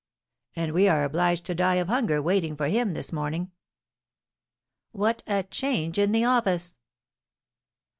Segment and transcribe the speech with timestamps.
[0.55, 3.51] "And we are obliged to die of hunger waiting for him this morning."
[4.93, 6.79] "What a change in the office!"